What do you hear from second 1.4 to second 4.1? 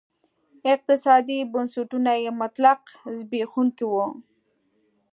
بنسټونه یې مطلق زبېښونکي وو.